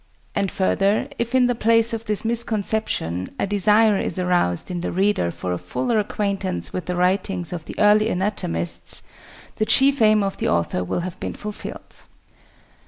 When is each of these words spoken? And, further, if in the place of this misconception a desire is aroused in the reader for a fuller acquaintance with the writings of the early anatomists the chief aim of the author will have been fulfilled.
And, 0.33 0.51
further, 0.51 1.07
if 1.19 1.35
in 1.35 1.45
the 1.45 1.53
place 1.53 1.93
of 1.93 2.05
this 2.05 2.25
misconception 2.25 3.27
a 3.37 3.45
desire 3.45 3.99
is 3.99 4.17
aroused 4.17 4.71
in 4.71 4.79
the 4.79 4.91
reader 4.91 5.29
for 5.29 5.53
a 5.53 5.59
fuller 5.59 5.99
acquaintance 5.99 6.73
with 6.73 6.87
the 6.87 6.95
writings 6.95 7.53
of 7.53 7.65
the 7.65 7.77
early 7.77 8.09
anatomists 8.09 9.03
the 9.57 9.65
chief 9.67 10.01
aim 10.01 10.23
of 10.23 10.37
the 10.37 10.47
author 10.49 10.83
will 10.83 11.01
have 11.01 11.19
been 11.19 11.33
fulfilled. 11.35 11.97